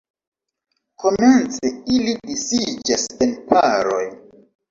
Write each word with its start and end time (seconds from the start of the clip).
Komence 1.03 1.69
ili 1.97 2.15
disiĝas 2.31 3.05
en 3.27 3.37
paroj. 3.53 4.03